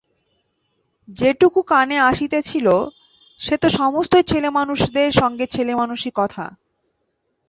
[1.09, 2.67] যেটুকু কানে আসিতেছিল
[3.39, 6.45] সে তো সমস্তই ছেলেমানুষদের সঙ্গে ছেলেমানুষি কথা।